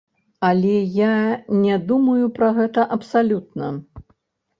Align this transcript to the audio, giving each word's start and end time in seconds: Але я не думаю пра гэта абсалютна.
Але 0.47 0.77
я 0.99 1.09
не 1.65 1.75
думаю 1.91 2.31
пра 2.39 2.49
гэта 2.61 2.87
абсалютна. 2.97 3.69